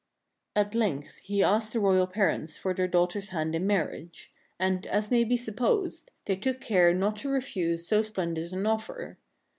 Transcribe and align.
At 0.55 0.73
length 0.73 1.19
he 1.19 1.43
asked 1.43 1.73
the 1.73 1.79
royal 1.79 2.07
parents 2.07 2.57
for 2.57 2.73
their 2.73 2.87
daughter's 2.87 3.29
hand 3.29 3.53
in 3.53 3.67
marriage; 3.67 4.33
and, 4.59 4.87
as 4.87 5.11
may 5.11 5.23
be 5.23 5.37
supposed, 5.37 6.09
they 6.25 6.35
took 6.37 6.59
care 6.59 6.91
not 6.91 7.17
to 7.17 7.29
refuse 7.29 7.85
so 7.87 8.01
splendid 8.01 8.51
an 8.51 8.65
offer. 8.65 9.19